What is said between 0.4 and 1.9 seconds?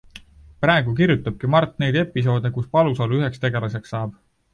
Praegu kirjutabki Mart